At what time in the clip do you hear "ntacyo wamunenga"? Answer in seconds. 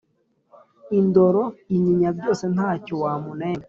2.53-3.59